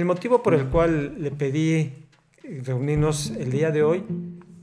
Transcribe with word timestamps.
El 0.00 0.06
motivo 0.06 0.42
por 0.42 0.54
el 0.54 0.64
cual 0.68 1.22
le 1.22 1.30
pedí 1.30 1.92
reunirnos 2.42 3.32
el 3.38 3.50
día 3.50 3.70
de 3.70 3.82
hoy 3.82 4.02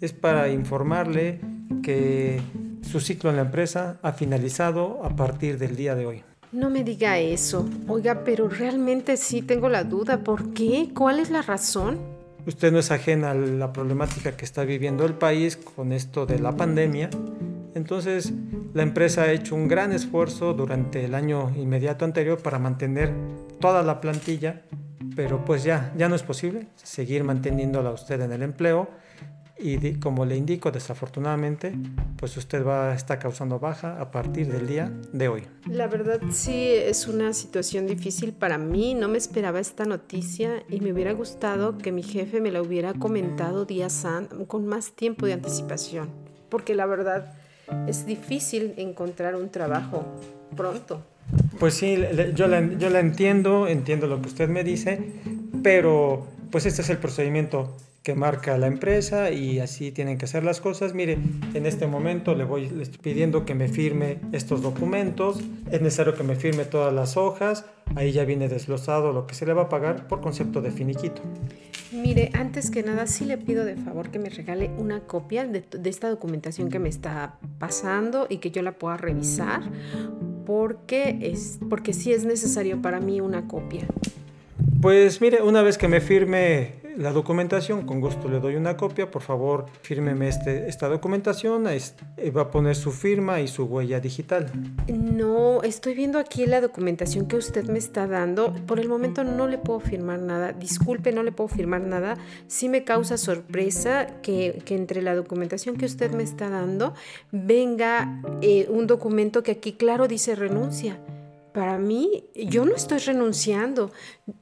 es 0.02 0.12
para 0.12 0.50
informarle 0.50 1.40
que 1.84 2.42
su 2.82 3.00
ciclo 3.00 3.30
en 3.30 3.36
la 3.36 3.44
empresa 3.44 4.00
ha 4.02 4.14
finalizado 4.14 5.00
a 5.04 5.16
partir 5.16 5.60
del 5.60 5.76
día 5.76 5.94
de 5.94 6.08
hoy. 6.08 6.24
No 6.52 6.72
me 6.72 6.84
diga 6.84 7.20
eso. 7.20 7.70
Oiga, 7.88 8.24
pero 8.24 8.50
realmente 8.50 9.16
sí 9.16 9.44
tengo 9.44 9.70
la 9.70 9.84
duda. 9.84 10.24
¿Por 10.24 10.56
qué? 10.56 10.90
¿Cuál 10.96 11.20
es 11.20 11.30
la 11.30 11.44
razón? 11.44 12.00
Usted 12.48 12.72
no 12.72 12.80
es 12.80 12.90
ajena 12.90 13.30
a 13.30 13.36
la 13.36 13.72
problemática 13.72 14.36
que 14.36 14.44
está 14.44 14.64
viviendo 14.64 15.06
el 15.06 15.14
país 15.14 15.56
con 15.56 15.92
esto 15.92 16.26
de 16.26 16.40
la 16.40 16.58
pandemia. 16.58 17.12
Entonces, 17.76 18.34
la 18.74 18.82
empresa 18.82 19.22
ha 19.22 19.32
hecho 19.32 19.54
un 19.54 19.68
gran 19.68 19.92
esfuerzo 19.92 20.56
durante 20.56 21.06
el 21.06 21.14
año 21.14 21.52
inmediato 21.56 22.06
anterior 22.06 22.40
para 22.40 22.58
mantener 22.58 23.14
toda 23.60 23.84
la 23.84 24.02
plantilla, 24.02 24.64
pero 25.18 25.44
pues 25.44 25.64
ya, 25.64 25.92
ya 25.98 26.08
no 26.08 26.16
es 26.16 26.22
posible 26.22 26.68
seguir 26.76 27.24
manteniéndola 27.24 27.90
usted 27.90 28.22
en 28.22 28.32
el 28.32 28.44
empleo 28.44 28.88
y 29.58 29.96
como 29.96 30.26
le 30.26 30.38
indico, 30.38 30.70
desafortunadamente, 30.70 31.74
pues 32.18 32.38
usted 32.38 32.64
va 32.64 32.92
a 32.92 32.94
estar 32.94 33.18
causando 33.18 33.58
baja 33.58 34.00
a 34.00 34.12
partir 34.12 34.52
del 34.52 34.68
día 34.68 34.92
de 35.14 35.28
hoy. 35.28 35.44
La 35.66 35.88
verdad 35.88 36.22
sí 36.30 36.68
es 36.72 37.08
una 37.08 37.34
situación 37.34 37.88
difícil 37.88 38.32
para 38.32 38.60
mí, 38.60 38.94
no 38.94 39.08
me 39.08 39.18
esperaba 39.18 39.60
esta 39.60 39.86
noticia 39.86 40.64
y 40.70 40.82
me 40.82 40.94
hubiera 40.94 41.14
gustado 41.14 41.80
que 41.80 41.92
mi 41.92 42.04
jefe 42.04 42.40
me 42.40 42.52
la 42.52 42.62
hubiera 42.62 42.94
comentado 42.94 43.66
días 43.66 44.06
con 44.46 44.68
más 44.68 44.92
tiempo 44.92 45.26
de 45.26 45.34
anticipación, 45.34 46.12
porque 46.50 46.76
la 46.76 46.86
verdad 46.86 47.34
es 47.88 48.06
difícil 48.06 48.76
encontrar 48.78 49.36
un 49.36 49.50
trabajo 49.50 50.06
pronto. 50.56 51.02
Pues 51.60 51.74
sí, 51.74 51.98
yo 52.36 52.48
la, 52.48 52.60
entiendo, 53.00 53.68
entiendo 53.68 54.08
lo 54.08 54.22
que 54.22 54.28
usted 54.28 54.48
me 54.48 54.64
dice, 54.64 55.00
pero 55.64 56.28
pues 56.52 56.66
este 56.66 56.82
es 56.82 56.90
el 56.90 56.98
procedimiento 56.98 57.76
que 58.04 58.16
marca 58.16 58.58
la 58.58 58.68
empresa 58.68 59.32
y 59.32 59.60
así 59.60 59.92
tienen 59.92 60.18
que 60.18 60.26
hacer 60.26 60.44
las 60.44 60.62
cosas. 60.62 60.94
Mire, 60.94 61.18
en 61.54 61.66
este 61.66 61.88
momento 61.88 62.36
le 62.36 62.46
voy 62.46 62.66
estoy 62.80 63.00
pidiendo 63.02 63.44
que 63.44 63.54
me 63.54 63.68
firme 63.68 64.20
estos 64.32 64.62
documentos. 64.62 65.42
Es 65.72 65.82
necesario 65.82 66.16
que 66.16 66.24
me 66.24 66.36
firme 66.36 66.64
todas 66.64 66.94
las 66.94 67.18
hojas. 67.18 67.66
Ahí 67.96 68.14
ya 68.14 68.24
viene 68.24 68.48
desglosado 68.48 69.12
lo 69.12 69.28
que 69.28 69.36
se 69.36 69.46
le 69.46 69.54
va 69.54 69.64
a 69.64 69.70
pagar 69.70 70.08
por 70.08 70.22
concepto 70.22 70.62
de 70.62 70.72
finiquito. 70.72 71.22
Mire, 71.92 72.32
antes 72.34 72.70
que 72.72 72.84
nada 72.84 73.08
sí 73.08 73.26
le 73.26 73.38
pido 73.38 73.66
de 73.66 73.76
favor 73.76 74.10
que 74.10 74.20
me 74.20 74.30
regale 74.30 74.70
una 74.78 75.02
copia 75.02 75.46
de 75.46 75.90
esta 75.90 76.10
documentación 76.10 76.70
que 76.70 76.80
me 76.80 76.88
está 76.88 77.40
pasando 77.60 78.28
y 78.30 78.38
que 78.38 78.52
yo 78.52 78.62
la 78.62 78.74
pueda 78.74 78.96
revisar 78.96 79.64
porque 80.48 81.18
es 81.22 81.60
porque 81.70 81.92
sí 81.92 82.14
es 82.14 82.24
necesario 82.24 82.82
para 82.82 83.02
mí 83.02 83.20
una 83.20 83.50
copia. 83.50 83.86
Pues 84.82 85.20
mire, 85.20 85.42
una 85.42 85.62
vez 85.62 85.78
que 85.78 85.90
me 85.90 86.00
firme 86.00 86.72
la 86.98 87.12
documentación, 87.12 87.86
con 87.86 88.02
gusto 88.02 88.28
le 88.28 88.40
doy 88.40 88.56
una 88.56 88.76
copia, 88.76 89.10
por 89.10 89.22
favor 89.22 89.68
fírmeme 89.82 90.28
este, 90.28 90.68
esta 90.68 90.88
documentación, 90.88 91.68
eh, 91.68 92.32
va 92.32 92.42
a 92.44 92.52
poner 92.52 92.76
su 92.76 92.92
firma 92.92 93.40
y 93.40 93.48
su 93.48 93.66
huella 93.66 94.00
digital. 94.00 94.52
No, 94.88 95.62
estoy 95.62 95.94
viendo 95.94 96.18
aquí 96.18 96.46
la 96.48 96.60
documentación 96.60 97.28
que 97.28 97.36
usted 97.36 97.66
me 97.66 97.78
está 97.78 98.08
dando, 98.08 98.54
por 98.66 98.80
el 98.80 98.90
momento 98.90 99.24
no 99.24 99.48
le 99.48 99.60
puedo 99.60 99.80
firmar 99.80 100.20
nada, 100.20 100.54
disculpe, 100.54 101.12
no 101.12 101.22
le 101.22 101.32
puedo 101.32 101.48
firmar 101.48 101.82
nada, 101.82 102.18
sí 102.48 102.68
me 102.68 102.84
causa 102.84 103.18
sorpresa 103.18 104.08
que, 104.22 104.64
entre 104.68 105.02
la 105.02 105.16
documentación 105.16 105.78
que 105.78 105.86
usted 105.86 106.12
me 106.12 106.24
está 106.24 106.50
dando 106.50 106.94
venga 107.32 108.22
eh, 108.42 108.68
un 108.70 108.86
documento 108.86 109.42
que 109.42 109.52
aquí 109.52 109.74
claro 109.74 110.08
dice 110.08 110.36
renuncia 110.36 111.00
para 111.58 111.80
mí, 111.80 112.26
yo 112.36 112.66
no 112.66 112.76
estoy 112.76 113.00
renunciando. 113.00 113.92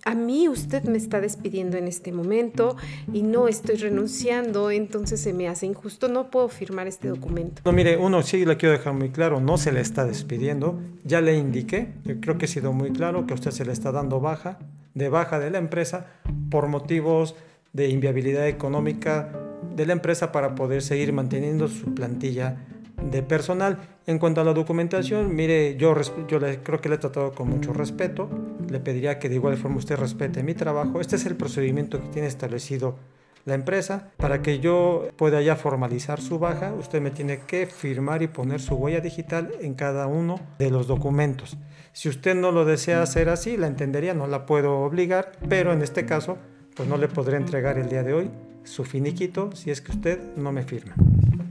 A 0.03 0.15
mí 0.15 0.49
usted 0.49 0.83
me 0.83 0.97
está 0.97 1.21
despidiendo 1.21 1.77
en 1.77 1.87
este 1.87 2.11
momento 2.11 2.75
y 3.13 3.21
no 3.21 3.47
estoy 3.47 3.77
renunciando, 3.77 4.69
entonces 4.69 5.21
se 5.21 5.31
me 5.31 5.47
hace 5.47 5.65
injusto. 5.65 6.09
No 6.09 6.29
puedo 6.29 6.49
firmar 6.49 6.87
este 6.87 7.07
documento. 7.07 7.61
No, 7.63 7.71
mire, 7.71 7.95
uno 7.95 8.21
sí 8.21 8.43
le 8.43 8.57
quiero 8.57 8.73
dejar 8.73 8.95
muy 8.95 9.11
claro, 9.11 9.39
no 9.39 9.57
se 9.57 9.71
le 9.71 9.79
está 9.79 10.03
despidiendo. 10.03 10.77
Ya 11.05 11.21
le 11.21 11.37
indiqué, 11.37 11.93
creo 12.19 12.37
que 12.37 12.47
he 12.47 12.49
sido 12.49 12.73
muy 12.73 12.91
claro 12.91 13.25
que 13.25 13.31
a 13.31 13.35
usted 13.35 13.51
se 13.51 13.63
le 13.63 13.71
está 13.71 13.93
dando 13.93 14.19
baja, 14.19 14.59
de 14.93 15.07
baja 15.07 15.39
de 15.39 15.51
la 15.51 15.57
empresa 15.57 16.07
por 16.51 16.67
motivos 16.67 17.35
de 17.71 17.87
inviabilidad 17.87 18.45
económica 18.49 19.31
de 19.73 19.85
la 19.85 19.93
empresa 19.93 20.33
para 20.33 20.53
poder 20.53 20.81
seguir 20.81 21.13
manteniendo 21.13 21.69
su 21.69 21.95
plantilla 21.95 22.64
de 23.11 23.23
personal. 23.23 23.77
En 24.07 24.19
cuanto 24.19 24.41
a 24.41 24.43
la 24.43 24.53
documentación, 24.53 25.35
mire, 25.35 25.75
yo, 25.77 25.95
yo 26.27 26.39
le, 26.39 26.59
creo 26.61 26.79
que 26.79 26.89
le 26.89 26.95
he 26.95 26.97
tratado 26.97 27.31
con 27.31 27.49
mucho 27.49 27.73
respeto. 27.73 28.29
Le 28.69 28.79
pediría 28.79 29.19
que 29.19 29.29
de 29.29 29.35
igual 29.35 29.57
forma 29.57 29.77
usted 29.77 29.97
respete 29.97 30.43
mi 30.43 30.53
trabajo. 30.53 31.01
Este 31.01 31.15
es 31.15 31.25
el 31.25 31.35
procedimiento 31.35 32.01
que 32.01 32.07
tiene 32.09 32.27
establecido 32.27 32.97
la 33.45 33.53
empresa. 33.53 34.11
Para 34.17 34.41
que 34.41 34.59
yo 34.59 35.07
pueda 35.15 35.41
ya 35.41 35.55
formalizar 35.55 36.21
su 36.21 36.39
baja, 36.39 36.73
usted 36.73 37.01
me 37.01 37.11
tiene 37.11 37.41
que 37.47 37.65
firmar 37.65 38.21
y 38.21 38.27
poner 38.27 38.59
su 38.59 38.75
huella 38.75 39.01
digital 39.01 39.51
en 39.61 39.73
cada 39.75 40.07
uno 40.07 40.39
de 40.59 40.71
los 40.71 40.87
documentos. 40.87 41.57
Si 41.93 42.09
usted 42.09 42.35
no 42.35 42.51
lo 42.51 42.65
desea 42.65 43.01
hacer 43.01 43.29
así, 43.29 43.55
la 43.57 43.67
entendería, 43.67 44.13
no 44.13 44.27
la 44.27 44.45
puedo 44.45 44.79
obligar, 44.79 45.31
pero 45.47 45.71
en 45.71 45.81
este 45.81 46.05
caso, 46.05 46.37
pues 46.75 46.89
no 46.89 46.97
le 46.97 47.07
podré 47.07 47.37
entregar 47.37 47.77
el 47.77 47.89
día 47.89 48.03
de 48.03 48.13
hoy 48.13 48.31
su 48.65 48.83
finiquito 48.83 49.51
si 49.55 49.69
es 49.71 49.79
que 49.79 49.91
usted 49.91 50.19
no 50.35 50.51
me 50.51 50.63
firma 50.63 50.95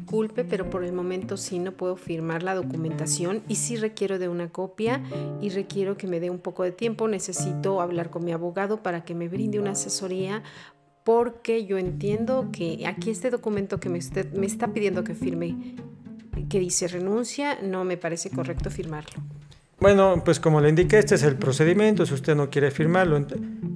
disculpe, 0.05 0.45
pero 0.45 0.69
por 0.69 0.85
el 0.85 0.93
momento 0.93 1.39
sí 1.39 1.59
no 1.59 1.73
puedo 1.73 1.97
firmar 1.97 2.43
la 2.43 2.55
documentación 2.55 3.43
y 3.49 3.55
sí 3.55 3.77
requiero 3.77 4.19
de 4.19 4.29
una 4.29 4.51
copia 4.51 5.03
y 5.41 5.49
requiero 5.49 5.97
que 5.97 6.07
me 6.07 6.21
dé 6.21 6.29
un 6.29 6.39
poco 6.39 6.63
de 6.63 6.73
tiempo. 6.73 7.09
Necesito 7.09 7.81
hablar 7.81 8.11
con 8.11 8.23
mi 8.23 8.33
abogado 8.33 8.83
para 8.83 9.03
que 9.03 9.15
me 9.15 9.29
brinde 9.29 9.59
una 9.59 9.71
asesoría 9.71 10.43
porque 11.05 11.65
yo 11.65 11.79
entiendo 11.79 12.51
que 12.53 12.87
aquí 12.87 13.11
este 13.11 13.31
documento 13.31 13.81
que 13.81 13.89
me, 13.89 13.99
usted, 13.99 14.31
me 14.35 14.45
está 14.45 14.75
pidiendo 14.75 15.05
que 15.05 15.15
firme, 15.15 15.77
que 16.51 16.61
dice 16.61 16.87
renuncia, 16.87 17.59
no 17.63 17.85
me 17.85 17.97
parece 17.97 18.29
correcto 18.29 18.71
firmarlo. 18.71 19.23
Bueno, 19.81 20.23
pues 20.23 20.39
como 20.39 20.61
le 20.61 20.69
indiqué, 20.69 20.99
este 20.99 21.15
es 21.15 21.23
el 21.23 21.37
procedimiento. 21.37 22.05
Si 22.05 22.13
usted 22.13 22.37
no 22.37 22.51
quiere 22.51 22.71
firmarlo, 22.71 23.19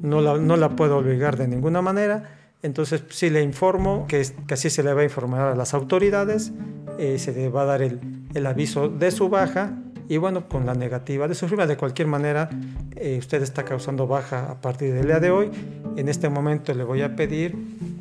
no 0.03 0.21
la, 0.21 0.37
no 0.37 0.57
la 0.57 0.77
puedo 0.77 0.99
obligar 0.99 1.39
de 1.39 1.49
ninguna 1.49 1.81
manera. 1.81 2.48
Entonces, 2.63 3.05
sí 3.11 3.31
le 3.31 3.43
informo 3.43 4.07
que, 4.09 4.27
así 4.51 4.71
se 4.71 4.83
le 4.83 4.93
va 4.93 5.03
a 5.03 5.05
informar 5.05 5.53
a 5.53 5.55
las 5.55 5.75
autoridades, 5.75 6.53
eh, 6.99 7.19
se 7.19 7.33
le 7.33 7.49
va 7.49 7.63
a 7.63 7.67
dar 7.67 7.83
el, 7.83 8.47
aviso 8.47 8.89
de 8.89 9.11
su 9.11 9.29
baja 9.29 9.79
y 10.09 10.17
bueno, 10.17 10.49
con 10.49 10.67
la 10.67 10.75
negativa 10.75 11.29
de 11.29 11.35
su 11.35 11.49
firma. 11.49 11.67
De 11.67 11.77
cualquier 11.77 12.09
manera, 12.09 12.49
eh, 12.97 13.17
usted 13.19 13.43
está 13.43 13.65
causando 13.65 14.07
baja 14.07 14.51
a 14.51 14.61
partir 14.61 14.93
del 14.93 15.07
día 15.07 15.21
de 15.21 15.31
hoy. 15.31 15.51
En 15.97 16.09
este 16.09 16.29
momento 16.29 16.75
le 16.75 16.83
voy 16.83 17.03
a 17.03 17.15
pedir 17.15 17.55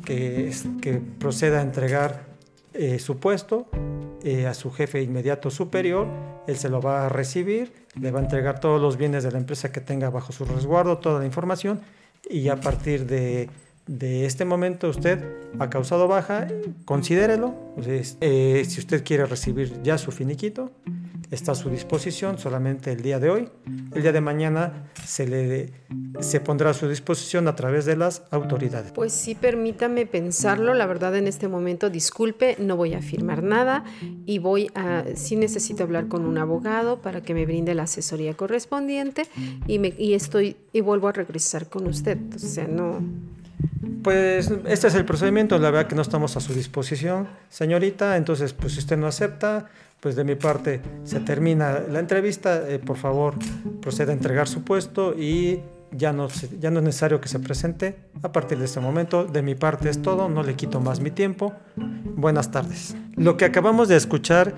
que, 0.04 0.52
que 0.80 1.00
proceda 1.18 1.58
a 1.58 1.62
entregar 1.62 2.24
eh, 2.74 2.98
su 2.98 3.18
puesto 3.18 3.68
a 4.46 4.52
su 4.52 4.70
jefe 4.72 5.00
inmediato 5.00 5.50
superior. 5.50 6.06
Él 6.46 6.56
se 6.56 6.68
lo 6.68 6.82
va 6.82 7.06
a 7.06 7.08
recibir, 7.08 7.72
le 7.98 8.10
va 8.10 8.20
a 8.20 8.22
entregar 8.22 8.60
todos 8.60 8.80
los 8.80 8.98
bienes 8.98 9.22
de 9.24 9.30
la 9.30 9.38
empresa 9.38 9.72
que 9.72 9.80
tenga 9.80 10.10
bajo 10.10 10.32
su 10.32 10.44
resguardo, 10.44 10.98
toda 10.98 11.20
la 11.20 11.24
información 11.24 11.80
y 12.28 12.48
a 12.48 12.56
partir 12.56 13.06
de 13.06 13.48
de 13.88 14.26
este 14.26 14.44
momento 14.44 14.88
usted 14.88 15.18
ha 15.58 15.70
causado 15.70 16.06
baja, 16.06 16.46
considérelo. 16.84 17.54
Eh, 18.20 18.64
si 18.68 18.80
usted 18.80 19.02
quiere 19.02 19.26
recibir 19.26 19.82
ya 19.82 19.98
su 19.98 20.12
finiquito, 20.12 20.70
está 21.30 21.52
a 21.52 21.54
su 21.54 21.70
disposición 21.70 22.38
solamente 22.38 22.92
el 22.92 23.02
día 23.02 23.18
de 23.18 23.30
hoy. 23.30 23.48
El 23.94 24.02
día 24.02 24.12
de 24.12 24.20
mañana 24.20 24.90
se 25.04 25.26
le 25.26 25.72
se 26.20 26.40
pondrá 26.40 26.70
a 26.70 26.74
su 26.74 26.88
disposición 26.88 27.48
a 27.48 27.56
través 27.56 27.86
de 27.86 27.96
las 27.96 28.22
autoridades. 28.30 28.92
Pues 28.92 29.12
sí, 29.12 29.34
permítame 29.34 30.04
pensarlo. 30.04 30.74
La 30.74 30.86
verdad, 30.86 31.16
en 31.16 31.26
este 31.26 31.48
momento, 31.48 31.90
disculpe, 31.90 32.56
no 32.58 32.76
voy 32.76 32.94
a 32.94 33.00
firmar 33.00 33.42
nada 33.42 33.84
y 34.26 34.38
voy 34.38 34.70
a, 34.74 35.04
sí 35.14 35.36
necesito 35.36 35.84
hablar 35.84 36.08
con 36.08 36.24
un 36.26 36.36
abogado 36.36 37.00
para 37.00 37.22
que 37.22 37.34
me 37.34 37.46
brinde 37.46 37.74
la 37.74 37.84
asesoría 37.84 38.34
correspondiente 38.34 39.26
y, 39.66 39.78
me, 39.78 39.94
y 39.96 40.14
estoy 40.14 40.56
y 40.72 40.80
vuelvo 40.80 41.08
a 41.08 41.12
regresar 41.12 41.68
con 41.68 41.86
usted. 41.86 42.18
O 42.34 42.38
sea, 42.38 42.66
no. 42.66 43.00
Pues 44.02 44.50
este 44.66 44.88
es 44.88 44.94
el 44.94 45.04
procedimiento, 45.04 45.58
la 45.58 45.70
verdad 45.70 45.88
que 45.88 45.94
no 45.94 46.02
estamos 46.02 46.36
a 46.36 46.40
su 46.40 46.54
disposición, 46.54 47.28
señorita, 47.48 48.16
entonces 48.16 48.52
pues 48.52 48.74
si 48.74 48.78
usted 48.78 48.96
no 48.96 49.06
acepta, 49.06 49.66
pues 50.00 50.14
de 50.16 50.24
mi 50.24 50.34
parte 50.34 50.80
se 51.04 51.20
termina 51.20 51.80
la 51.80 51.98
entrevista, 51.98 52.68
eh, 52.68 52.78
por 52.78 52.96
favor 52.96 53.34
proceda 53.80 54.12
a 54.12 54.14
entregar 54.14 54.46
su 54.46 54.62
puesto 54.62 55.14
y 55.14 55.60
ya 55.90 56.12
no, 56.12 56.28
ya 56.60 56.70
no 56.70 56.78
es 56.78 56.84
necesario 56.84 57.20
que 57.20 57.28
se 57.28 57.38
presente. 57.40 57.96
A 58.22 58.30
partir 58.30 58.58
de 58.58 58.66
este 58.66 58.80
momento, 58.80 59.24
de 59.24 59.42
mi 59.42 59.54
parte 59.54 59.88
es 59.88 60.02
todo, 60.02 60.28
no 60.28 60.42
le 60.42 60.54
quito 60.54 60.80
más 60.80 61.00
mi 61.00 61.10
tiempo. 61.10 61.54
Buenas 61.76 62.50
tardes. 62.50 62.96
Lo 63.16 63.36
que 63.36 63.44
acabamos 63.44 63.88
de 63.88 63.96
escuchar 63.96 64.54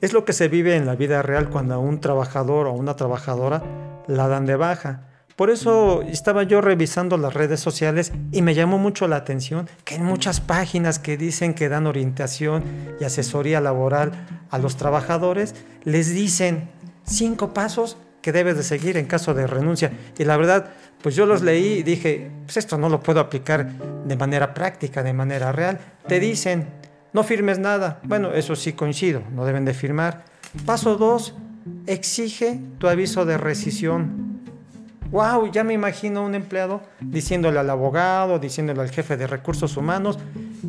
es 0.00 0.12
lo 0.12 0.24
que 0.24 0.32
se 0.32 0.48
vive 0.48 0.74
en 0.76 0.86
la 0.86 0.96
vida 0.96 1.22
real 1.22 1.50
cuando 1.50 1.74
a 1.74 1.78
un 1.78 2.00
trabajador 2.00 2.66
o 2.66 2.72
una 2.72 2.96
trabajadora 2.96 3.62
la 4.08 4.28
dan 4.28 4.46
de 4.46 4.56
baja. 4.56 5.11
Por 5.36 5.50
eso 5.50 6.02
estaba 6.02 6.42
yo 6.42 6.60
revisando 6.60 7.16
las 7.16 7.34
redes 7.34 7.60
sociales 7.60 8.12
y 8.32 8.42
me 8.42 8.54
llamó 8.54 8.78
mucho 8.78 9.08
la 9.08 9.16
atención 9.16 9.68
que 9.84 9.96
en 9.96 10.04
muchas 10.04 10.40
páginas 10.40 10.98
que 10.98 11.16
dicen 11.16 11.54
que 11.54 11.68
dan 11.68 11.86
orientación 11.86 12.64
y 13.00 13.04
asesoría 13.04 13.60
laboral 13.60 14.12
a 14.50 14.58
los 14.58 14.76
trabajadores, 14.76 15.54
les 15.84 16.14
dicen 16.14 16.68
cinco 17.04 17.54
pasos 17.54 17.96
que 18.20 18.32
debes 18.32 18.56
de 18.56 18.62
seguir 18.62 18.96
en 18.96 19.06
caso 19.06 19.34
de 19.34 19.46
renuncia. 19.46 19.92
Y 20.18 20.24
la 20.24 20.36
verdad, 20.36 20.70
pues 21.02 21.16
yo 21.16 21.26
los 21.26 21.42
leí 21.42 21.78
y 21.78 21.82
dije, 21.82 22.30
pues 22.44 22.56
esto 22.56 22.78
no 22.78 22.88
lo 22.88 23.00
puedo 23.00 23.20
aplicar 23.20 23.68
de 24.04 24.16
manera 24.16 24.54
práctica, 24.54 25.02
de 25.02 25.12
manera 25.12 25.50
real. 25.50 25.80
Te 26.06 26.20
dicen, 26.20 26.68
no 27.12 27.24
firmes 27.24 27.58
nada. 27.58 28.00
Bueno, 28.04 28.32
eso 28.32 28.54
sí 28.54 28.72
coincido, 28.72 29.22
no 29.34 29.44
deben 29.44 29.64
de 29.64 29.74
firmar. 29.74 30.24
Paso 30.64 30.96
dos, 30.96 31.34
exige 31.86 32.60
tu 32.78 32.88
aviso 32.88 33.24
de 33.24 33.38
rescisión. 33.38 34.31
Wow, 35.12 35.52
ya 35.52 35.62
me 35.62 35.74
imagino 35.74 36.24
un 36.24 36.34
empleado 36.34 36.80
diciéndole 37.02 37.58
al 37.58 37.68
abogado, 37.68 38.38
diciéndole 38.38 38.80
al 38.80 38.90
jefe 38.90 39.18
de 39.18 39.26
recursos 39.26 39.76
humanos, 39.76 40.18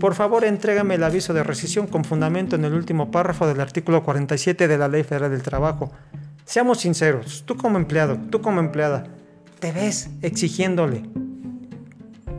por 0.01 0.15
favor 0.15 0.43
entrégame 0.43 0.95
el 0.95 1.03
aviso 1.05 1.33
de 1.33 1.43
rescisión 1.43 1.87
con 1.87 2.03
fundamento 2.03 2.57
en 2.57 2.65
el 2.65 2.73
último 2.73 3.09
párrafo 3.09 3.47
del 3.47 3.61
artículo 3.61 4.03
47 4.03 4.67
de 4.67 4.77
la 4.77 4.89
Ley 4.89 5.03
Federal 5.03 5.31
del 5.31 5.43
Trabajo. 5.43 5.93
Seamos 6.43 6.81
sinceros, 6.81 7.43
tú 7.45 7.55
como 7.55 7.77
empleado, 7.77 8.17
tú 8.29 8.41
como 8.41 8.59
empleada, 8.59 9.05
te 9.59 9.71
ves 9.71 10.09
exigiéndole 10.21 11.03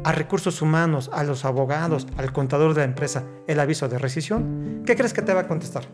a 0.04 0.12
recursos 0.12 0.60
humanos, 0.60 1.08
a 1.10 1.24
los 1.24 1.46
abogados, 1.46 2.06
al 2.18 2.34
contador 2.34 2.74
de 2.74 2.80
la 2.80 2.84
empresa 2.84 3.24
el 3.48 3.58
aviso 3.60 3.88
de 3.88 3.98
rescisión, 3.98 4.82
¿qué 4.84 4.94
crees 4.94 5.14
que 5.14 5.22
te 5.22 5.32
va 5.32 5.40
a 5.40 5.48
contestar? 5.48 5.84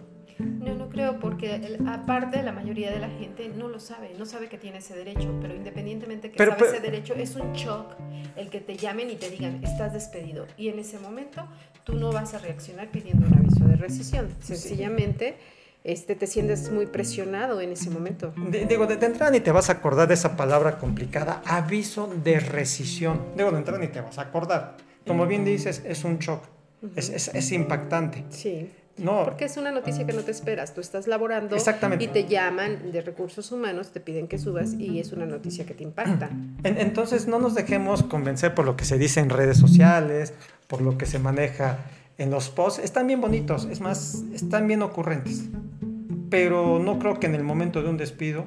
Porque 1.40 1.78
aparte 1.88 2.42
la 2.42 2.52
mayoría 2.52 2.90
de 2.90 2.98
la 2.98 3.08
gente 3.08 3.48
no 3.48 3.68
lo 3.68 3.80
sabe, 3.80 4.12
no 4.18 4.26
sabe 4.26 4.48
que 4.48 4.58
tiene 4.58 4.78
ese 4.78 4.94
derecho, 4.94 5.38
pero 5.40 5.54
independientemente 5.54 6.30
que 6.30 6.38
sabe 6.38 6.66
ese 6.66 6.80
derecho, 6.80 7.14
es 7.14 7.34
un 7.34 7.52
shock 7.52 7.94
el 8.36 8.50
que 8.50 8.60
te 8.60 8.76
llamen 8.76 9.10
y 9.10 9.16
te 9.16 9.30
digan, 9.30 9.62
estás 9.64 9.92
despedido. 9.92 10.46
Y 10.58 10.68
en 10.68 10.78
ese 10.78 10.98
momento 10.98 11.46
tú 11.84 11.94
no 11.94 12.12
vas 12.12 12.34
a 12.34 12.38
reaccionar 12.38 12.88
pidiendo 12.88 13.26
un 13.26 13.34
aviso 13.38 13.64
de 13.64 13.76
rescisión. 13.76 14.28
Sencillamente 14.40 15.36
este, 15.82 16.14
te 16.14 16.26
sientes 16.26 16.70
muy 16.70 16.86
presionado 16.86 17.60
en 17.62 17.72
ese 17.72 17.88
momento. 17.88 18.34
digo, 18.68 18.86
de, 18.86 18.94
entrada 18.94 19.30
ni 19.30 19.40
te 19.40 19.50
vas 19.50 19.70
a 19.70 19.74
acordar 19.74 20.08
de 20.08 20.14
esa 20.14 20.36
palabra 20.36 20.78
complicada, 20.78 21.42
aviso 21.46 22.12
de 22.22 22.38
rescisión. 22.38 23.18
Digo, 23.34 23.50
de 23.50 23.58
entrada 23.58 23.80
ni 23.80 23.88
te 23.88 24.02
vas 24.02 24.18
a 24.18 24.22
acordar. 24.22 24.76
Como 25.06 25.26
bien 25.26 25.44
dices, 25.46 25.82
es 25.86 26.04
un 26.04 26.18
shock, 26.18 26.44
es, 26.94 27.08
es, 27.08 27.28
es, 27.34 27.52
impactante. 27.52 28.24
Sí. 28.28 28.70
No. 29.00 29.24
Porque 29.24 29.46
es 29.46 29.56
una 29.56 29.70
noticia 29.72 30.06
que 30.06 30.12
no 30.12 30.22
te 30.22 30.30
esperas. 30.30 30.74
Tú 30.74 30.80
estás 30.80 31.06
laborando 31.06 31.56
y 31.98 32.08
te 32.08 32.26
llaman 32.26 32.92
de 32.92 33.00
recursos 33.02 33.50
humanos, 33.52 33.90
te 33.90 34.00
piden 34.00 34.28
que 34.28 34.38
subas 34.38 34.74
y 34.74 35.00
es 35.00 35.12
una 35.12 35.26
noticia 35.26 35.66
que 35.66 35.74
te 35.74 35.82
impacta. 35.82 36.30
Entonces 36.64 37.26
no 37.26 37.38
nos 37.38 37.54
dejemos 37.54 38.02
convencer 38.02 38.54
por 38.54 38.64
lo 38.64 38.76
que 38.76 38.84
se 38.84 38.98
dice 38.98 39.20
en 39.20 39.30
redes 39.30 39.58
sociales, 39.58 40.34
por 40.66 40.82
lo 40.82 40.98
que 40.98 41.06
se 41.06 41.18
maneja 41.18 41.78
en 42.18 42.30
los 42.30 42.50
posts 42.50 42.84
están 42.84 43.06
bien 43.06 43.20
bonitos, 43.20 43.66
es 43.70 43.80
más, 43.80 44.24
están 44.34 44.66
bien 44.66 44.82
ocurrentes. 44.82 45.44
Pero 46.28 46.78
no 46.78 46.98
creo 46.98 47.18
que 47.18 47.26
en 47.26 47.34
el 47.34 47.42
momento 47.42 47.82
de 47.82 47.88
un 47.88 47.96
despido 47.96 48.44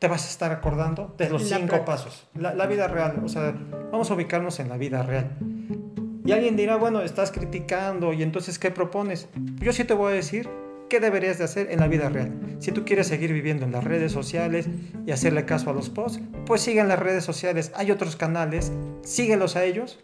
te 0.00 0.08
vas 0.08 0.26
a 0.26 0.28
estar 0.28 0.50
acordando 0.50 1.14
de 1.16 1.30
los 1.30 1.48
cinco 1.48 1.84
pasos. 1.84 2.26
La, 2.34 2.54
la, 2.54 2.66
vida 2.66 2.88
real, 2.88 3.22
o 3.24 3.28
sea, 3.28 3.54
vamos 3.92 4.10
a 4.10 4.14
ubicarnos 4.14 4.58
en 4.58 4.68
la 4.68 4.76
vida 4.76 5.04
real. 5.04 5.30
Y 6.24 6.32
alguien 6.32 6.56
dirá, 6.56 6.76
bueno, 6.76 7.00
estás 7.00 7.32
criticando 7.32 8.12
y 8.12 8.22
entonces, 8.22 8.58
¿qué 8.58 8.70
propones? 8.70 9.28
Yo 9.60 9.72
sí 9.72 9.84
te 9.84 9.94
voy 9.94 10.12
a 10.12 10.14
decir 10.14 10.48
qué 10.88 11.00
deberías 11.00 11.38
de 11.38 11.44
hacer 11.44 11.70
en 11.70 11.80
la 11.80 11.88
vida 11.88 12.08
real. 12.10 12.32
Si 12.60 12.70
tú 12.70 12.84
quieres 12.84 13.08
seguir 13.08 13.32
viviendo 13.32 13.64
en 13.64 13.72
las 13.72 13.82
redes 13.82 14.12
sociales 14.12 14.68
y 15.06 15.10
hacerle 15.10 15.44
caso 15.46 15.70
a 15.70 15.72
los 15.72 15.90
posts, 15.90 16.20
pues 16.46 16.60
sigue 16.60 16.80
en 16.80 16.88
las 16.88 16.98
redes 16.98 17.24
sociales. 17.24 17.72
Hay 17.74 17.90
otros 17.90 18.14
canales, 18.14 18.72
síguelos 19.02 19.56
a 19.56 19.64
ellos 19.64 19.98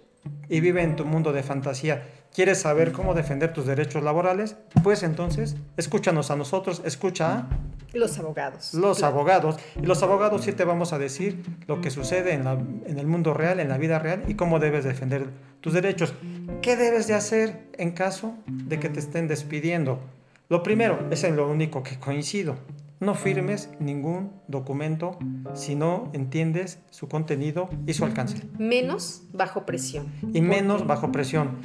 y 0.48 0.60
vive 0.60 0.82
en 0.82 0.96
tu 0.96 1.04
mundo 1.04 1.32
de 1.32 1.42
fantasía. 1.42 2.02
¿Quieres 2.34 2.60
saber 2.60 2.92
cómo 2.92 3.14
defender 3.14 3.52
tus 3.52 3.66
derechos 3.66 4.02
laborales? 4.02 4.56
Pues 4.82 5.02
entonces, 5.02 5.56
escúchanos 5.76 6.30
a 6.30 6.36
nosotros, 6.36 6.82
escucha 6.84 7.32
a... 7.32 7.48
Los 7.92 8.18
abogados. 8.18 8.74
Los 8.74 9.02
abogados. 9.02 9.56
Y 9.80 9.86
los 9.86 10.02
abogados 10.02 10.44
sí 10.44 10.52
te 10.52 10.64
vamos 10.64 10.92
a 10.92 10.98
decir 10.98 11.42
lo 11.66 11.80
que 11.80 11.90
sucede 11.90 12.34
en, 12.34 12.46
en 12.86 12.98
el 12.98 13.06
mundo 13.06 13.34
real, 13.34 13.60
en 13.60 13.68
la 13.68 13.78
vida 13.78 13.98
real, 13.98 14.24
y 14.28 14.34
cómo 14.34 14.58
debes 14.58 14.84
defender 14.84 15.28
tus 15.60 15.72
derechos. 15.72 16.14
¿Qué 16.62 16.76
debes 16.76 17.06
de 17.06 17.14
hacer 17.14 17.68
en 17.78 17.92
caso 17.92 18.34
de 18.46 18.78
que 18.78 18.88
te 18.88 19.00
estén 19.00 19.28
despidiendo? 19.28 20.00
Lo 20.48 20.62
primero, 20.62 21.08
es 21.10 21.24
en 21.24 21.36
lo 21.36 21.48
único 21.50 21.82
que 21.82 21.98
coincido. 21.98 22.56
No 23.00 23.14
firmes 23.14 23.70
ningún 23.78 24.32
documento 24.48 25.18
si 25.54 25.76
no 25.76 26.10
entiendes 26.14 26.80
su 26.90 27.08
contenido 27.08 27.68
y 27.86 27.94
su 27.94 28.04
alcance. 28.04 28.42
Menos 28.58 29.22
bajo 29.32 29.64
presión. 29.66 30.12
Y 30.32 30.40
menos 30.40 30.86
bajo 30.86 31.12
presión. 31.12 31.58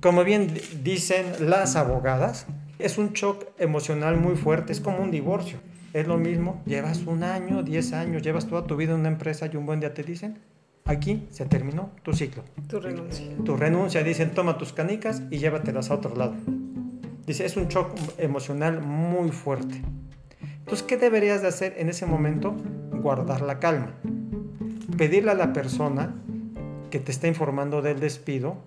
Como 0.00 0.22
bien 0.22 0.52
dicen 0.82 1.24
las 1.48 1.76
abogadas, 1.76 2.46
es 2.78 2.98
un 2.98 3.12
shock 3.12 3.44
emocional 3.58 4.16
muy 4.16 4.36
fuerte, 4.36 4.72
es 4.72 4.80
como 4.80 4.98
un 4.98 5.10
divorcio. 5.10 5.58
Es 5.92 6.08
lo 6.08 6.18
mismo, 6.18 6.60
llevas 6.66 7.04
un 7.06 7.22
año, 7.22 7.62
diez 7.62 7.92
años, 7.92 8.22
llevas 8.22 8.46
toda 8.46 8.66
tu 8.66 8.76
vida 8.76 8.94
en 8.94 9.00
una 9.00 9.08
empresa 9.08 9.48
y 9.52 9.56
un 9.56 9.64
buen 9.64 9.78
día 9.78 9.94
te 9.94 10.02
dicen, 10.02 10.38
aquí 10.84 11.26
se 11.30 11.46
terminó 11.46 11.92
tu 12.02 12.12
ciclo. 12.12 12.42
Tu 12.68 12.80
renuncia. 12.80 13.26
Tu 13.44 13.56
renuncia, 13.56 14.02
dicen, 14.02 14.32
toma 14.32 14.58
tus 14.58 14.72
canicas 14.72 15.22
y 15.30 15.38
llévatelas 15.38 15.90
a 15.90 15.94
otro 15.94 16.16
lado. 16.16 16.34
Dice, 17.26 17.46
es 17.46 17.56
un 17.56 17.68
shock 17.68 17.96
emocional 18.18 18.80
muy 18.80 19.30
fuerte. 19.30 19.82
Entonces, 20.58 20.82
¿qué 20.82 20.96
deberías 20.96 21.42
de 21.42 21.48
hacer 21.48 21.74
en 21.78 21.88
ese 21.88 22.06
momento? 22.06 22.54
Guardar 22.90 23.42
la 23.42 23.60
calma. 23.60 23.94
Pedirle 24.98 25.30
a 25.30 25.34
la 25.34 25.52
persona 25.52 26.14
que 26.90 27.00
te 27.00 27.12
está 27.12 27.28
informando 27.28 27.82
del 27.82 28.00
despido 28.00 28.58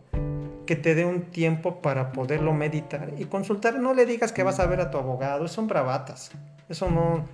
que 0.67 0.75
te 0.75 0.93
dé 0.93 1.05
un 1.05 1.23
tiempo 1.23 1.81
para 1.81 2.11
poderlo 2.11 2.53
meditar 2.53 3.13
y 3.17 3.25
consultar. 3.25 3.79
No 3.79 3.95
le 3.95 4.05
digas 4.05 4.31
que 4.31 4.43
vas 4.43 4.59
a 4.59 4.67
ver 4.67 4.79
a 4.79 4.91
tu 4.91 4.99
abogado, 4.99 5.47
son 5.47 5.67
bravatas. 5.67 6.31
Eso 6.69 6.91
no. 6.91 7.25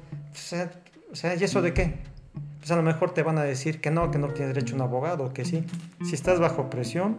O 1.11 1.15
sea, 1.15 1.35
¿y 1.35 1.43
eso 1.43 1.61
de 1.61 1.73
qué? 1.73 1.95
Pues 2.59 2.71
a 2.71 2.77
lo 2.77 2.83
mejor 2.83 3.13
te 3.13 3.23
van 3.23 3.37
a 3.37 3.43
decir 3.43 3.81
que 3.81 3.91
no, 3.91 4.09
que 4.09 4.17
no 4.17 4.29
tienes 4.29 4.55
derecho 4.55 4.75
a 4.75 4.77
un 4.77 4.81
abogado, 4.83 5.33
que 5.33 5.43
sí. 5.43 5.65
Si 6.05 6.15
estás 6.15 6.39
bajo 6.39 6.69
presión, 6.69 7.17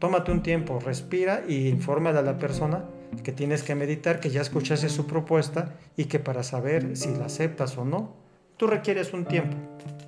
tómate 0.00 0.32
un 0.32 0.42
tiempo, 0.42 0.80
respira 0.80 1.44
y 1.46 1.68
infórmale 1.68 2.18
a 2.18 2.22
la 2.22 2.38
persona 2.38 2.84
que 3.22 3.30
tienes 3.30 3.62
que 3.62 3.76
meditar, 3.76 4.18
que 4.18 4.30
ya 4.30 4.40
escuchaste 4.40 4.88
su 4.88 5.06
propuesta 5.06 5.74
y 5.96 6.06
que 6.06 6.18
para 6.18 6.42
saber 6.42 6.96
si 6.96 7.14
la 7.14 7.26
aceptas 7.26 7.78
o 7.78 7.84
no, 7.84 8.16
tú 8.56 8.66
requieres 8.66 9.12
un 9.12 9.26
tiempo. 9.26 9.56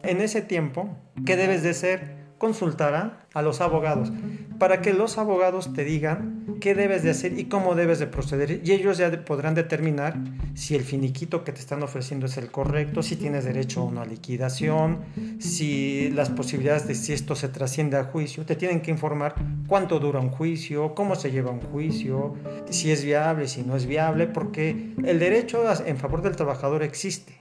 En 0.02 0.20
ese 0.20 0.42
tiempo, 0.42 0.88
¿qué 1.24 1.36
debes 1.36 1.62
de 1.62 1.74
ser? 1.74 2.23
Consultará 2.44 3.26
a 3.32 3.40
los 3.40 3.62
abogados 3.62 4.12
para 4.58 4.82
que 4.82 4.92
los 4.92 5.16
abogados 5.16 5.72
te 5.72 5.82
digan 5.82 6.58
qué 6.60 6.74
debes 6.74 7.02
de 7.02 7.08
hacer 7.08 7.38
y 7.38 7.46
cómo 7.46 7.74
debes 7.74 8.00
de 8.00 8.06
proceder 8.06 8.60
y 8.62 8.72
ellos 8.72 8.98
ya 8.98 9.10
podrán 9.24 9.54
determinar 9.54 10.18
si 10.52 10.74
el 10.74 10.82
finiquito 10.82 11.42
que 11.42 11.52
te 11.52 11.60
están 11.60 11.82
ofreciendo 11.82 12.26
es 12.26 12.36
el 12.36 12.50
correcto, 12.50 13.02
si 13.02 13.16
tienes 13.16 13.46
derecho 13.46 13.80
a 13.80 13.84
una 13.84 14.04
liquidación, 14.04 14.98
si 15.38 16.10
las 16.10 16.28
posibilidades 16.28 16.86
de 16.86 16.94
si 16.94 17.14
esto 17.14 17.34
se 17.34 17.48
trasciende 17.48 17.96
a 17.96 18.04
juicio, 18.04 18.44
te 18.44 18.56
tienen 18.56 18.82
que 18.82 18.90
informar 18.90 19.34
cuánto 19.66 19.98
dura 19.98 20.20
un 20.20 20.28
juicio, 20.28 20.94
cómo 20.94 21.14
se 21.14 21.30
lleva 21.30 21.50
un 21.50 21.62
juicio, 21.62 22.34
si 22.68 22.92
es 22.92 23.02
viable, 23.02 23.48
si 23.48 23.62
no 23.62 23.74
es 23.74 23.86
viable, 23.86 24.26
porque 24.26 24.92
el 25.02 25.18
derecho 25.18 25.64
en 25.86 25.96
favor 25.96 26.20
del 26.20 26.36
trabajador 26.36 26.82
existe, 26.82 27.40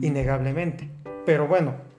innegablemente. 0.00 0.88
Pero 1.26 1.46
bueno, 1.46 1.91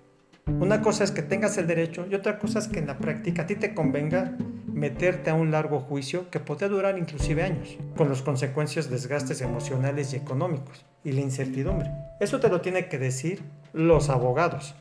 una 0.45 0.81
cosa 0.81 1.03
es 1.03 1.11
que 1.11 1.21
tengas 1.21 1.57
el 1.57 1.67
derecho 1.67 2.05
y 2.09 2.15
otra 2.15 2.37
cosa 2.37 2.59
es 2.59 2.67
que 2.67 2.79
en 2.79 2.87
la 2.87 2.97
práctica 2.97 3.43
a 3.43 3.47
ti 3.47 3.55
te 3.55 3.73
convenga 3.73 4.37
meterte 4.73 5.29
a 5.29 5.35
un 5.35 5.51
largo 5.51 5.79
juicio 5.79 6.29
que 6.29 6.39
podría 6.39 6.67
durar 6.67 6.97
inclusive 6.97 7.43
años, 7.43 7.77
con 7.95 8.09
las 8.09 8.21
consecuencias 8.21 8.89
desgastes 8.89 9.41
emocionales 9.41 10.13
y 10.13 10.17
económicos 10.17 10.85
y 11.03 11.11
la 11.13 11.21
incertidumbre. 11.21 11.91
Eso 12.19 12.39
te 12.39 12.49
lo 12.49 12.61
tienen 12.61 12.89
que 12.89 12.97
decir 12.97 13.41
los 13.71 14.09
abogados. 14.09 14.75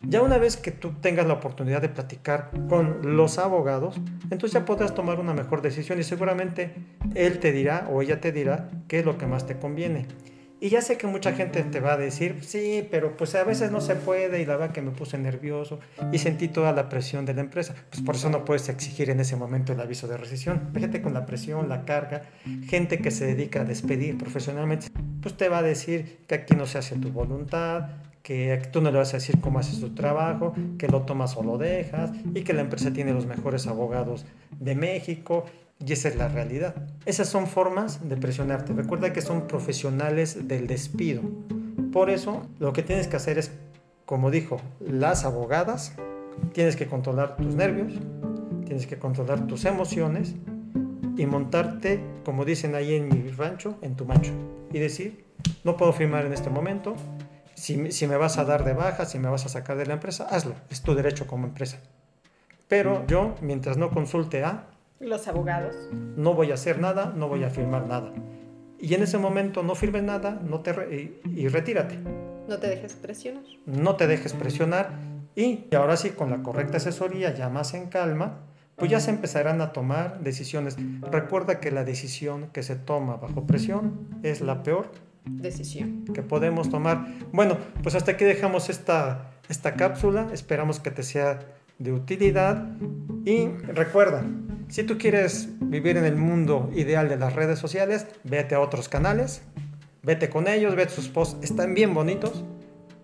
Ya 0.00 0.22
una 0.22 0.38
vez 0.38 0.56
que 0.56 0.70
tú 0.70 0.92
tengas 1.00 1.26
la 1.26 1.34
oportunidad 1.34 1.80
de 1.80 1.88
platicar 1.88 2.50
con 2.68 3.16
los 3.16 3.38
abogados, 3.38 3.96
entonces 4.24 4.52
ya 4.52 4.64
podrás 4.64 4.94
tomar 4.94 5.18
una 5.18 5.32
mejor 5.32 5.62
decisión 5.62 5.98
y 5.98 6.02
seguramente 6.02 6.74
él 7.14 7.38
te 7.40 7.52
dirá 7.52 7.88
o 7.90 8.02
ella 8.02 8.20
te 8.20 8.30
dirá 8.30 8.68
qué 8.86 8.98
es 8.98 9.04
lo 9.06 9.16
que 9.16 9.26
más 9.26 9.46
te 9.46 9.56
conviene. 9.56 10.06
Y 10.64 10.70
ya 10.70 10.80
sé 10.80 10.96
que 10.96 11.06
mucha 11.06 11.34
gente 11.34 11.62
te 11.62 11.78
va 11.78 11.92
a 11.92 11.96
decir, 11.98 12.38
sí, 12.40 12.88
pero 12.90 13.18
pues 13.18 13.34
a 13.34 13.44
veces 13.44 13.70
no 13.70 13.82
se 13.82 13.96
puede 13.96 14.40
y 14.40 14.46
la 14.46 14.56
verdad 14.56 14.72
que 14.72 14.80
me 14.80 14.92
puse 14.92 15.18
nervioso 15.18 15.78
y 16.10 16.16
sentí 16.16 16.48
toda 16.48 16.72
la 16.72 16.88
presión 16.88 17.26
de 17.26 17.34
la 17.34 17.42
empresa. 17.42 17.74
Pues 17.90 18.00
por 18.00 18.14
eso 18.14 18.30
no 18.30 18.46
puedes 18.46 18.70
exigir 18.70 19.10
en 19.10 19.20
ese 19.20 19.36
momento 19.36 19.74
el 19.74 19.80
aviso 19.82 20.08
de 20.08 20.16
rescisión. 20.16 20.70
Fíjate 20.72 21.02
con 21.02 21.12
la 21.12 21.26
presión, 21.26 21.68
la 21.68 21.84
carga, 21.84 22.22
gente 22.66 23.00
que 23.00 23.10
se 23.10 23.26
dedica 23.26 23.60
a 23.60 23.64
despedir 23.64 24.16
profesionalmente, 24.16 24.86
pues 25.20 25.36
te 25.36 25.50
va 25.50 25.58
a 25.58 25.62
decir 25.62 26.20
que 26.26 26.36
aquí 26.36 26.56
no 26.56 26.64
se 26.64 26.78
hace 26.78 26.96
tu 26.96 27.10
voluntad, 27.10 27.90
que 28.22 28.62
tú 28.72 28.80
no 28.80 28.90
le 28.90 28.96
vas 28.96 29.12
a 29.12 29.18
decir 29.18 29.42
cómo 29.42 29.58
haces 29.58 29.80
tu 29.80 29.94
trabajo, 29.94 30.54
que 30.78 30.88
lo 30.88 31.02
tomas 31.02 31.36
o 31.36 31.42
lo 31.42 31.58
dejas 31.58 32.10
y 32.34 32.40
que 32.40 32.54
la 32.54 32.62
empresa 32.62 32.90
tiene 32.90 33.12
los 33.12 33.26
mejores 33.26 33.66
abogados 33.66 34.24
de 34.58 34.74
México 34.74 35.44
y 35.78 35.92
esa 35.92 36.08
es 36.08 36.16
la 36.16 36.28
realidad. 36.28 36.74
Esas 37.04 37.28
son 37.28 37.46
formas 37.46 38.08
de 38.08 38.16
presionarte. 38.16 38.72
Recuerda 38.72 39.12
que 39.12 39.20
son 39.20 39.46
profesionales 39.46 40.48
del 40.48 40.66
despido. 40.66 41.22
Por 41.92 42.10
eso 42.10 42.46
lo 42.58 42.72
que 42.72 42.82
tienes 42.82 43.08
que 43.08 43.16
hacer 43.16 43.38
es, 43.38 43.52
como 44.06 44.30
dijo 44.30 44.60
las 44.80 45.24
abogadas, 45.24 45.94
tienes 46.52 46.76
que 46.76 46.86
controlar 46.86 47.36
tus 47.36 47.54
nervios, 47.54 47.92
tienes 48.64 48.86
que 48.86 48.98
controlar 48.98 49.46
tus 49.46 49.64
emociones 49.64 50.34
y 51.16 51.26
montarte, 51.26 52.00
como 52.24 52.44
dicen 52.44 52.74
ahí 52.74 52.94
en 52.94 53.08
mi 53.08 53.30
rancho, 53.30 53.76
en 53.82 53.94
tu 53.94 54.04
macho. 54.04 54.32
Y 54.72 54.78
decir, 54.78 55.24
no 55.62 55.76
puedo 55.76 55.92
firmar 55.92 56.26
en 56.26 56.32
este 56.32 56.50
momento, 56.50 56.96
si, 57.54 57.92
si, 57.92 58.06
me 58.08 58.16
vas 58.16 58.38
a 58.38 58.44
dar 58.44 58.64
de 58.64 58.72
baja, 58.72 59.04
si 59.04 59.18
me 59.18 59.28
vas 59.28 59.46
a 59.46 59.48
sacar 59.48 59.76
de 59.76 59.86
la 59.86 59.94
empresa, 59.94 60.26
hazlo, 60.28 60.54
es 60.70 60.82
tu 60.82 60.94
derecho 60.94 61.26
como 61.26 61.46
empresa. 61.46 61.78
Pero 62.66 63.06
yo, 63.06 63.36
mientras 63.40 63.76
no 63.76 63.90
consulte 63.90 64.42
a 64.42 64.73
los 65.04 65.28
abogados, 65.28 65.74
no 66.16 66.34
voy 66.34 66.50
a 66.50 66.54
hacer 66.54 66.78
nada, 66.80 67.12
no 67.16 67.28
voy 67.28 67.44
a 67.44 67.50
firmar 67.50 67.86
nada. 67.86 68.12
Y 68.78 68.94
en 68.94 69.02
ese 69.02 69.18
momento 69.18 69.62
no 69.62 69.74
firmes 69.74 70.02
nada 70.02 70.40
no 70.42 70.60
te 70.60 70.72
y, 70.94 71.20
y 71.40 71.48
retírate. 71.48 71.98
No 72.48 72.58
te 72.58 72.68
dejes 72.68 72.92
presionar. 72.94 73.44
No 73.66 73.96
te 73.96 74.06
dejes 74.06 74.34
presionar 74.34 74.90
y 75.36 75.66
ahora 75.74 75.96
sí, 75.96 76.10
con 76.10 76.30
la 76.30 76.42
correcta 76.42 76.76
asesoría, 76.76 77.34
ya 77.34 77.48
más 77.48 77.74
en 77.74 77.88
calma, 77.88 78.40
pues 78.76 78.90
ya 78.90 79.00
se 79.00 79.10
empezarán 79.10 79.60
a 79.60 79.72
tomar 79.72 80.20
decisiones. 80.20 80.76
Recuerda 81.10 81.60
que 81.60 81.70
la 81.70 81.84
decisión 81.84 82.50
que 82.52 82.62
se 82.62 82.76
toma 82.76 83.16
bajo 83.16 83.46
presión 83.46 84.08
es 84.22 84.40
la 84.40 84.62
peor 84.62 84.90
decisión 85.24 86.04
que 86.12 86.22
podemos 86.22 86.70
tomar. 86.70 87.06
Bueno, 87.32 87.56
pues 87.82 87.94
hasta 87.94 88.12
aquí 88.12 88.24
dejamos 88.24 88.70
esta, 88.70 89.32
esta 89.48 89.74
cápsula. 89.74 90.28
Esperamos 90.32 90.78
que 90.78 90.90
te 90.90 91.02
sea 91.02 91.40
de 91.78 91.92
utilidad. 91.92 92.68
Y 93.24 93.48
recuerda, 93.48 94.24
si 94.74 94.82
tú 94.82 94.98
quieres 94.98 95.50
vivir 95.60 95.96
en 95.98 96.04
el 96.04 96.16
mundo 96.16 96.68
ideal 96.74 97.08
de 97.08 97.16
las 97.16 97.32
redes 97.32 97.60
sociales, 97.60 98.08
vete 98.24 98.56
a 98.56 98.60
otros 98.60 98.88
canales, 98.88 99.42
vete 100.02 100.28
con 100.28 100.48
ellos, 100.48 100.74
vete 100.74 100.92
sus 100.92 101.08
posts, 101.08 101.36
están 101.44 101.74
bien 101.74 101.94
bonitos, 101.94 102.42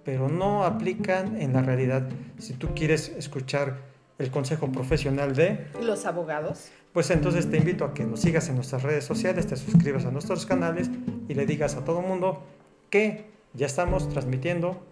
pero 0.05 0.29
no 0.29 0.65
aplican 0.65 1.41
en 1.41 1.53
la 1.53 1.63
realidad. 1.63 2.09
Si 2.39 2.55
tú 2.55 2.75
quieres 2.75 3.11
escuchar 3.11 3.77
el 4.19 4.33
consejo 4.33 4.73
profesional 4.73 5.37
de 5.37 5.69
los 5.81 6.07
abogados, 6.07 6.73
pues 6.93 7.09
entonces 7.13 7.49
te 7.49 7.59
invito 7.59 7.85
a 7.85 7.95
que 7.95 8.03
nos 8.03 8.19
sigas 8.19 8.49
en 8.49 8.57
nuestras 8.57 8.83
redes 8.83 9.05
sociales, 9.05 9.47
te 9.47 9.55
suscribas 9.55 10.05
a 10.07 10.11
nuestros 10.11 10.47
canales 10.47 10.91
y 11.29 11.35
le 11.35 11.47
digas 11.47 11.77
a 11.77 11.85
todo 11.85 12.03
mundo 12.03 12.43
que 12.91 13.27
ya 13.55 13.67
estamos 13.67 14.09
transmitiendo 14.09 14.85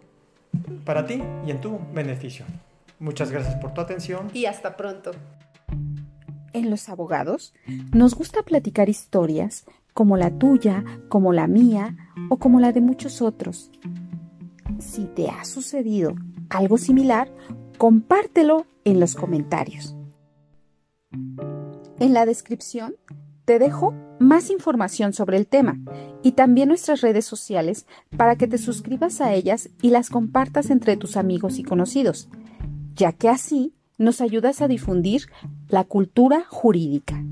para 0.85 1.09
ti 1.09 1.25
y 1.45 1.51
en 1.51 1.61
tu 1.61 1.81
beneficio. 1.93 2.45
Muchas 3.01 3.33
gracias 3.33 3.57
por 3.57 3.75
tu 3.75 3.81
atención. 3.81 4.31
Y 4.33 4.47
hasta 4.47 4.77
pronto. 4.77 5.11
En 6.53 6.71
los 6.71 6.89
abogados 6.89 7.55
nos 7.93 8.15
gusta 8.15 8.43
platicar 8.43 8.89
historias 8.89 9.65
como 9.93 10.17
la 10.17 10.31
tuya, 10.31 10.85
como 11.09 11.33
la 11.33 11.47
mía 11.47 11.97
o 12.31 12.39
como 12.39 12.61
la 12.61 12.73
de 12.73 12.81
muchos 12.81 13.21
otros. 13.21 13.71
Si 14.79 15.07
te 15.07 15.29
ha 15.29 15.45
sucedido 15.45 16.15
algo 16.51 16.79
similar, 16.79 17.33
compártelo 17.79 18.67
en 18.85 19.01
los 19.01 19.15
comentarios. 19.15 19.97
En 21.99 22.15
la 22.15 22.27
descripción 22.27 22.95
te 23.45 23.59
dejo 23.59 23.95
más 24.21 24.51
información 24.51 25.13
sobre 25.13 25.37
el 25.37 25.47
tema 25.47 25.79
y 26.23 26.33
también 26.33 26.69
nuestras 26.69 27.01
redes 27.01 27.25
sociales 27.25 27.87
para 28.17 28.37
que 28.37 28.47
te 28.47 28.59
suscribas 28.59 29.21
a 29.21 29.33
ellas 29.33 29.71
y 29.83 29.91
las 29.91 30.11
compartas 30.11 30.71
entre 30.71 30.97
tus 30.97 31.17
amigos 31.17 31.59
y 31.59 31.63
conocidos, 31.63 32.29
ya 32.95 33.13
que 33.13 33.29
así 33.29 33.75
nos 33.99 34.21
ayudas 34.21 34.63
a 34.63 34.69
difundir 34.69 35.29
la 35.69 35.85
cultura 35.85 36.45
jurídica. 36.49 37.23